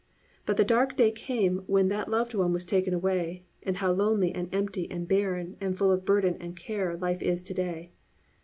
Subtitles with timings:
[0.47, 4.33] But the dark day came when that loved one was taken away, and how lonely
[4.33, 7.91] and empty and barren, and full of burden and care, life is to day!